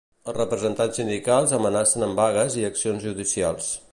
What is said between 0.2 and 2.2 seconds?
Els representants sindicals amenacen